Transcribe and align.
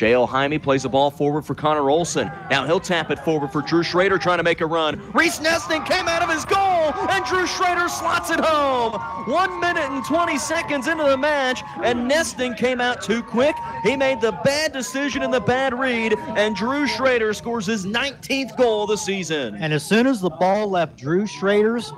J.L. 0.00 0.26
Jaime 0.26 0.58
plays 0.58 0.84
the 0.84 0.88
ball 0.88 1.10
forward 1.10 1.44
for 1.44 1.54
Connor 1.54 1.90
Olson. 1.90 2.32
Now 2.50 2.64
he'll 2.64 2.80
tap 2.80 3.10
it 3.10 3.18
forward 3.18 3.52
for 3.52 3.60
Drew 3.60 3.82
Schrader 3.82 4.16
trying 4.16 4.38
to 4.38 4.42
make 4.42 4.62
a 4.62 4.66
run. 4.66 4.98
Reese 5.12 5.42
Nesting 5.42 5.82
came 5.84 6.08
out 6.08 6.22
of 6.22 6.30
his 6.30 6.46
goal, 6.46 6.94
and 7.10 7.22
Drew 7.26 7.46
Schrader 7.46 7.86
slots 7.86 8.30
it 8.30 8.40
home. 8.40 8.94
One 9.30 9.60
minute 9.60 9.90
and 9.90 10.02
20 10.02 10.38
seconds 10.38 10.88
into 10.88 11.04
the 11.04 11.18
match, 11.18 11.62
and 11.84 12.08
Nesting 12.08 12.54
came 12.54 12.80
out 12.80 13.02
too 13.02 13.22
quick. 13.22 13.54
He 13.82 13.94
made 13.94 14.22
the 14.22 14.32
bad 14.42 14.72
decision 14.72 15.22
and 15.22 15.34
the 15.34 15.40
bad 15.40 15.78
read, 15.78 16.14
and 16.28 16.56
Drew 16.56 16.86
Schrader 16.86 17.34
scores 17.34 17.66
his 17.66 17.84
19th 17.84 18.56
goal 18.56 18.84
of 18.84 18.88
the 18.88 18.96
season. 18.96 19.56
And 19.56 19.70
as 19.70 19.84
soon 19.84 20.06
as 20.06 20.22
the 20.22 20.30
ball 20.30 20.70
left 20.70 20.96
Drew 20.96 21.26
Schrader's 21.26 21.92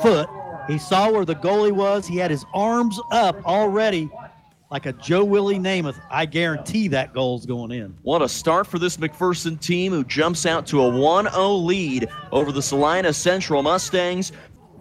foot, 0.00 0.30
he 0.68 0.78
saw 0.78 1.10
where 1.10 1.24
the 1.24 1.34
goalie 1.34 1.72
was. 1.72 2.06
He 2.06 2.18
had 2.18 2.30
his 2.30 2.44
arms 2.54 3.00
up 3.10 3.44
already 3.44 4.12
like 4.70 4.86
a 4.86 4.92
Joe 4.94 5.24
Willie 5.24 5.58
Namath, 5.58 6.00
I 6.10 6.26
guarantee 6.26 6.88
that 6.88 7.14
goal's 7.14 7.46
going 7.46 7.70
in. 7.70 7.96
What 8.02 8.22
a 8.22 8.28
start 8.28 8.66
for 8.66 8.78
this 8.78 8.98
McPherson 8.98 9.58
team 9.60 9.92
who 9.92 10.04
jumps 10.04 10.44
out 10.46 10.66
to 10.68 10.82
a 10.82 10.88
1 10.88 11.30
0 11.30 11.52
lead 11.54 12.08
over 12.32 12.52
the 12.52 12.62
Salina 12.62 13.12
Central 13.12 13.62
Mustangs. 13.62 14.32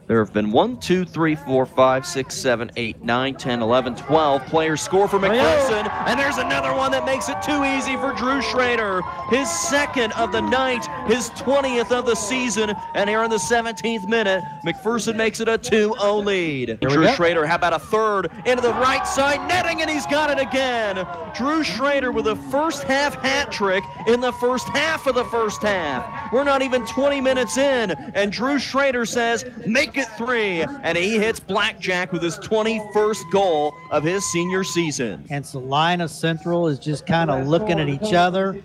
There 0.08 0.20
have 0.20 0.32
been 0.32 0.54
1, 0.54 0.80
2, 0.80 1.04
3, 1.04 1.36
4, 1.36 1.66
5, 1.66 2.06
6, 2.06 2.34
7, 2.34 2.72
8, 2.78 3.04
9, 3.04 3.36
10, 3.36 3.62
11, 3.62 3.96
12 3.98 4.46
players 4.46 4.82
score 4.82 5.06
for 5.06 5.20
McPherson. 5.20 5.92
And 6.08 6.18
there's 6.18 6.38
another 6.38 6.74
one 6.74 6.92
that 6.92 7.06
makes 7.06 7.28
it 7.28 7.42
too 7.42 7.66
easy 7.66 7.98
for 7.98 8.14
Drew 8.14 8.42
Schrader. 8.42 9.02
His 9.30 9.52
second 9.52 10.14
of 10.14 10.32
the 10.32 10.40
night, 10.40 10.88
his 11.08 11.30
20th 11.32 11.92
of 11.92 12.06
the 12.06 12.16
season. 12.16 12.74
And 12.96 13.10
here 13.10 13.22
in 13.24 13.30
the 13.30 13.36
17th 13.36 14.08
minute, 14.08 14.42
McPherson 14.66 15.18
makes 15.18 15.42
it 15.42 15.50
a 15.50 15.58
2 15.58 15.96
0 16.00 16.16
lead. 16.20 16.80
Drew 16.80 17.10
Schrader, 17.10 17.46
how 17.46 17.56
about 17.56 17.74
a 17.74 17.80
third 17.80 18.32
into 18.46 18.62
the 18.62 18.74
right 18.76 19.06
side 19.06 19.46
netting, 19.50 19.82
and 19.82 19.90
he's 19.90 20.06
got 20.06 20.30
it 20.30 20.40
again. 20.40 21.06
Drew 21.36 21.66
Schrader 21.66 22.14
with 22.14 22.28
a 22.28 22.36
first 22.50 22.84
half 22.84 23.16
hat 23.16 23.52
trick 23.52 23.84
in 24.08 24.22
the 24.22 24.32
first 24.34 24.70
half 24.70 25.06
of 25.06 25.16
the 25.16 25.26
first 25.26 25.62
half. 25.62 26.32
We're 26.32 26.46
not 26.46 26.62
even 26.62 26.86
20 26.86 27.20
minutes 27.20 27.58
in, 27.58 27.92
and 27.92 28.32
Drew 28.32 28.58
Schrader 28.58 29.06
says, 29.06 29.44
make 29.66 29.97
it 29.98 30.08
three, 30.18 30.62
and 30.62 30.98
he 30.98 31.18
hits 31.18 31.40
Blackjack 31.40 32.12
with 32.12 32.22
his 32.22 32.38
21st 32.40 33.32
goal 33.32 33.74
of 33.92 34.04
his 34.04 34.26
senior 34.26 34.64
season. 34.64 35.26
And 35.30 35.46
Salina 35.46 36.08
Central 36.08 36.68
is 36.68 36.80
just 36.80 37.06
kind 37.06 37.30
of 37.30 37.48
looking 37.48 37.80
at 37.80 37.90
each 37.90 38.14
other. 38.14 38.62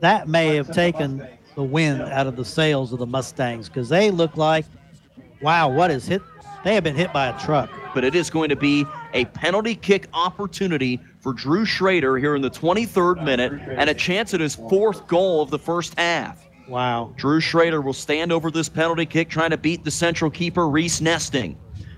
That 0.00 0.28
may 0.28 0.54
have 0.56 0.72
taken 0.72 1.26
the 1.54 1.62
wind 1.62 2.00
out 2.02 2.26
of 2.26 2.36
the 2.36 2.44
sails 2.44 2.92
of 2.92 2.98
the 2.98 3.06
Mustangs 3.06 3.68
because 3.68 3.88
they 3.88 4.10
look 4.10 4.36
like, 4.36 4.64
wow, 5.40 5.68
what 5.68 5.90
is 5.90 6.06
hit? 6.06 6.22
They 6.64 6.74
have 6.74 6.84
been 6.84 6.94
hit 6.94 7.12
by 7.12 7.26
a 7.26 7.38
truck. 7.40 7.70
But 7.94 8.04
it 8.04 8.14
is 8.14 8.30
going 8.30 8.48
to 8.48 8.56
be 8.56 8.86
a 9.12 9.24
penalty 9.26 9.74
kick 9.74 10.06
opportunity 10.14 11.00
for 11.20 11.32
Drew 11.32 11.64
Schrader 11.64 12.16
here 12.16 12.34
in 12.34 12.42
the 12.42 12.50
23rd 12.50 13.22
minute 13.24 13.52
and 13.52 13.90
a 13.90 13.94
chance 13.94 14.32
at 14.32 14.40
his 14.40 14.54
fourth 14.54 15.06
goal 15.06 15.42
of 15.42 15.50
the 15.50 15.58
first 15.58 15.98
half. 15.98 16.48
Wow. 16.68 17.12
Drew 17.16 17.40
Schrader 17.40 17.80
will 17.80 17.92
stand 17.92 18.32
over 18.32 18.50
this 18.50 18.68
penalty 18.68 19.06
kick 19.06 19.28
trying 19.28 19.50
to 19.50 19.58
beat 19.58 19.84
the 19.84 19.90
central 19.90 20.30
keeper, 20.30 20.68
Reese 20.68 21.00
Nesting. 21.00 21.56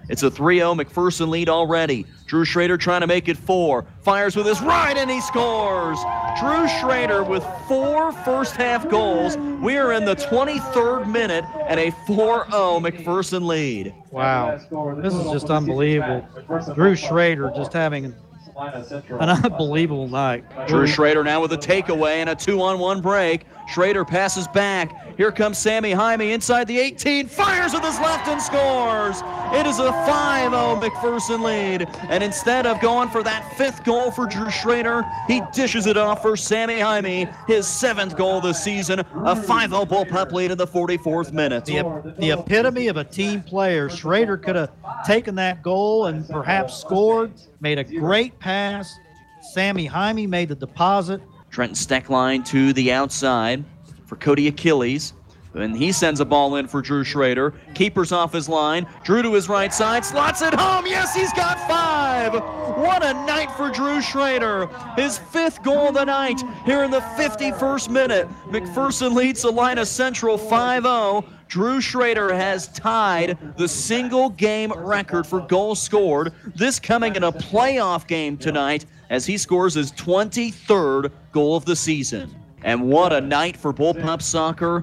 It's 0.09 0.23
a 0.23 0.31
3 0.31 0.59
0 0.59 0.75
McPherson 0.75 1.29
lead 1.29 1.49
already. 1.49 2.05
Drew 2.27 2.45
Schrader 2.45 2.77
trying 2.77 3.01
to 3.01 3.07
make 3.07 3.29
it 3.29 3.37
four. 3.37 3.87
Fires 4.03 4.37
with 4.37 4.47
his 4.47 4.61
right 4.61 4.97
and 4.97 5.11
he 5.11 5.21
scores. 5.21 5.99
Drew 6.41 6.69
Schrader 6.81 7.23
with 7.23 7.45
four 7.69 8.13
first 8.13 8.55
half 8.57 8.89
goals. 8.89 9.37
We 9.63 9.77
are 9.79 9.93
in 9.93 10.05
the 10.05 10.17
23rd 10.17 11.11
minute 11.11 11.45
and 11.69 11.81
a 11.81 11.91
4 12.07 12.51
0 12.51 12.81
McPherson 12.81 13.47
lead. 13.47 13.95
Wow. 14.11 14.59
This 15.01 15.15
is 15.15 15.31
just 15.33 15.49
unbelievable. 15.49 16.27
Drew 16.75 16.97
Schrader 16.97 17.51
just 17.57 17.73
having 17.73 18.15
an 18.57 19.29
unbelievable 19.29 20.09
night. 20.09 20.45
Drew 20.69 20.87
Schrader 20.87 21.25
now 21.25 21.41
with 21.41 21.53
a 21.53 21.59
takeaway 21.59 22.17
and 22.17 22.31
a 22.31 22.35
two 22.35 22.61
on 22.61 22.79
one 22.79 23.01
break. 23.01 23.47
Schrader 23.69 24.05
passes 24.05 24.47
back. 24.49 25.17
Here 25.17 25.31
comes 25.31 25.59
Sammy 25.59 25.93
Jaime 25.93 26.33
inside 26.33 26.67
the 26.67 26.79
18, 26.79 27.29
fires 27.29 27.73
with 27.73 27.85
his 27.85 27.99
left 28.01 28.27
and 28.29 28.41
scores. 28.41 29.23
It 29.55 29.67
is 29.67 29.79
a 29.79 29.93
5 29.93 30.51
0 30.51 30.81
McPherson 30.81 31.43
lead. 31.43 31.89
And 32.09 32.23
instead 32.23 32.67
of 32.67 32.81
going 32.81 33.09
for 33.09 33.23
that 33.23 33.57
fifth 33.57 33.85
goal 33.85 34.11
for 34.11 34.27
Drew 34.27 34.51
Schrader, 34.51 35.05
he 35.29 35.43
dishes 35.53 35.87
it 35.87 35.97
off 35.97 36.23
for 36.23 36.37
Sammy 36.37 36.81
Jaime, 36.81 37.29
his 37.47 37.67
seventh 37.67 38.17
goal 38.17 38.41
this 38.41 38.63
season, 38.63 39.01
a 39.01 39.37
5 39.37 39.71
0 39.71 39.85
bullpup 39.85 40.33
lead 40.33 40.51
in 40.51 40.59
the 40.59 40.67
44th 40.67 41.33
minute. 41.33 41.65
The, 41.65 42.15
the 42.19 42.31
epitome 42.33 42.89
of 42.89 42.97
a 42.97 43.05
team 43.05 43.43
player. 43.43 43.89
Schrader 43.89 44.37
could 44.37 44.57
have 44.57 44.71
taken 45.07 45.37
that 45.37 45.63
goal 45.63 46.07
and 46.07 46.29
perhaps 46.29 46.77
scored, 46.77 47.33
made 47.61 47.79
a 47.79 47.85
great 47.85 48.39
pass. 48.41 48.99
Sammy 49.53 49.87
Jaime 49.87 50.27
made 50.27 50.49
the 50.49 50.55
deposit. 50.55 51.21
Trenton 51.55 51.77
Steckline 51.77 52.45
to 52.47 52.73
the 52.73 52.91
outside 52.91 53.65
for 54.07 54.17
Cody 54.17 54.49
Achilles. 54.49 55.13
And 55.55 55.77
he 55.77 55.93
sends 55.93 56.19
a 56.19 56.25
ball 56.25 56.57
in 56.57 56.67
for 56.67 56.83
Drew 56.83 57.05
Schrader. 57.05 57.55
Keeper's 57.75 58.11
off 58.11 58.33
his 58.33 58.49
line. 58.49 58.89
Drew 59.05 59.23
to 59.23 59.33
his 59.35 59.49
right 59.49 59.73
side. 59.73 60.05
Slots 60.05 60.43
it 60.43 60.53
home. 60.53 60.85
Yes, 60.85 61.15
he's 61.15 61.33
got 61.35 61.57
five. 61.69 61.74
What 62.77 63.05
a 63.05 63.13
night 63.13 63.51
for 63.53 63.71
Drew 63.71 64.01
Schrader. 64.01 64.67
His 64.97 65.19
fifth 65.19 65.63
goal 65.63 65.89
of 65.89 65.95
the 65.95 66.05
night 66.05 66.43
here 66.65 66.85
in 66.85 66.91
the 66.91 67.01
51st 67.01 67.89
minute. 67.89 68.29
McPherson 68.47 69.15
leads 69.15 69.41
Salina 69.41 69.87
Central 69.87 70.37
5 70.37 70.83
0. 70.83 71.25
Drew 71.49 71.81
Schrader 71.81 72.35
has 72.35 72.69
tied 72.69 73.39
the 73.57 73.69
single 73.69 74.31
game 74.31 74.73
record 74.73 75.27
for 75.27 75.41
goals 75.41 75.81
scored. 75.81 76.33
This 76.57 76.81
coming 76.81 77.15
in 77.17 77.25
a 77.25 77.33
playoff 77.33 78.07
game 78.07 78.37
tonight 78.37 78.87
as 79.11 79.25
he 79.25 79.39
scores 79.39 79.75
his 79.75 79.93
23rd 79.93 81.13
goal 81.33 81.57
of 81.57 81.65
the 81.65 81.77
season. 81.77 82.35
And 82.63 82.89
what 82.89 83.13
a 83.13 83.21
night 83.21 83.57
for 83.57 83.73
Bullpup 83.73 84.23
soccer. 84.23 84.83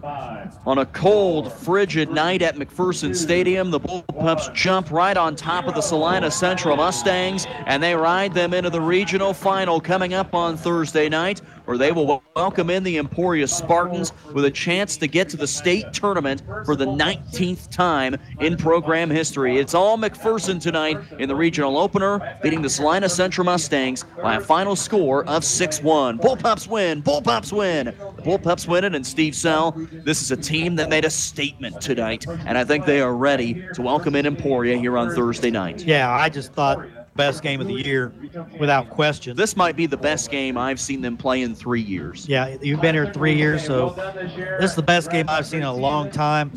On 0.66 0.78
a 0.78 0.86
cold, 0.86 1.52
frigid 1.52 2.12
night 2.12 2.42
at 2.42 2.56
McPherson 2.56 3.16
Stadium, 3.16 3.72
the 3.72 3.80
Bullpups 3.80 4.54
jump 4.54 4.92
right 4.92 5.18
on 5.18 5.36
top 5.36 5.68
of 5.68 5.74
the 5.74 5.82
Salina 5.82 6.30
Central 6.30 6.78
Mustangs, 6.78 7.48
and 7.66 7.82
they 7.82 7.96
ride 7.96 8.34
them 8.34 8.54
into 8.54 8.70
the 8.70 8.80
regional 8.80 9.34
final 9.34 9.82
coming 9.82 10.14
up 10.14 10.36
on 10.36 10.58
Thursday 10.58 11.10
night 11.10 11.42
where 11.66 11.78
they 11.78 11.92
will 11.92 12.22
welcome 12.36 12.70
in 12.70 12.84
the 12.84 12.98
Emporia 12.98 13.48
Spartans 13.48 14.14
with 14.34 14.46
a 14.46 14.52
chance 14.52 14.98
to 14.98 15.08
get 15.08 15.30
to 15.30 15.38
the 15.38 15.48
state 15.48 15.94
tournament 15.94 16.44
for 16.66 16.76
the 16.76 16.86
19th 16.86 17.70
time 17.70 18.16
in 18.40 18.58
program 18.58 19.10
history. 19.10 19.58
It's 19.58 19.74
all 19.74 19.98
McPherson 19.98 20.62
tonight 20.62 21.00
in 21.18 21.30
the 21.30 21.36
regional 21.36 21.78
opener, 21.78 22.38
beating 22.44 22.62
the 22.62 22.70
Salina 22.70 23.10
Central 23.10 23.46
Mustangs 23.46 24.04
by 24.22 24.36
a 24.36 24.42
final 24.42 24.76
score 24.76 25.26
of 25.30 25.44
6 25.44 25.82
1. 25.82 26.20
Bullpups 26.20 26.68
win, 26.68 27.02
Bullpups 27.02 27.52
win. 27.52 27.94
Bullpups 28.22 28.68
winning, 28.68 28.96
and 28.96 29.06
Steve 29.06 29.36
Sell, 29.36 29.72
this 29.92 30.22
is 30.22 30.32
a 30.32 30.38
team 30.38 30.76
that 30.76 30.90
made 30.90 31.06
a 31.06 31.10
statement 31.10 31.82
tonight, 31.82 32.26
and 32.28 32.58
I 32.58 32.64
think 32.64 32.86
they 32.86 33.02
are 33.02 33.16
ready 33.16 33.66
to 33.74 33.82
welcome 33.82 34.16
in 34.16 34.26
Emporia 34.26 34.78
here 34.78 34.98
on 34.98 35.14
Thursday 35.14 35.52
night. 35.52 35.84
Yeah, 35.84 36.12
I 36.12 36.30
just 36.30 36.54
thought 36.54 36.86
best 37.16 37.44
game 37.44 37.60
of 37.60 37.68
the 37.68 37.74
year 37.74 38.14
without 38.60 38.90
question. 38.90 39.36
This 39.36 39.58
might 39.58 39.76
be 39.76 39.86
the 39.86 39.98
best 39.98 40.32
game 40.32 40.58
I've 40.58 40.80
seen 40.80 41.02
them 41.02 41.18
play 41.18 41.42
in 41.42 41.56
three 41.56 41.82
years. 41.82 42.28
Yeah, 42.28 42.56
you've 42.62 42.82
been 42.82 42.96
here 42.96 43.12
three 43.12 43.36
years, 43.36 43.66
so 43.66 43.90
this 44.60 44.72
is 44.72 44.76
the 44.76 44.82
best 44.82 45.12
game 45.12 45.28
I've 45.28 45.46
seen 45.46 45.60
in 45.60 45.66
a 45.66 45.74
long 45.74 46.10
time. 46.10 46.52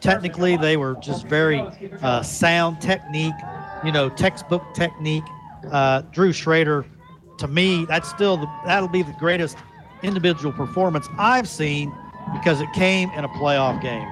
Technically, 0.00 0.56
they 0.56 0.76
were 0.76 0.96
just 1.00 1.26
very 1.26 1.60
uh, 2.02 2.22
sound 2.22 2.80
technique, 2.80 3.34
you 3.84 3.92
know, 3.92 4.08
textbook 4.08 4.62
technique. 4.74 5.24
Uh, 5.70 6.02
Drew 6.10 6.32
Schrader, 6.32 6.86
to 7.38 7.46
me, 7.46 7.84
that's 7.84 8.08
still 8.08 8.36
the, 8.38 8.50
that'll 8.64 8.88
be 8.88 9.02
the 9.02 9.14
greatest 9.18 9.58
individual 10.02 10.52
performance 10.52 11.08
I've 11.18 11.48
seen 11.48 11.92
because 12.32 12.60
it 12.60 12.72
came 12.72 13.10
in 13.10 13.24
a 13.24 13.28
playoff 13.28 13.80
game. 13.82 14.10